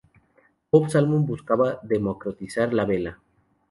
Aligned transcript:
Bob 0.71 0.89
Salmon 0.89 1.27
buscaba 1.27 1.79
democratizar 1.83 2.73
la 2.73 2.85
vela. 2.85 3.19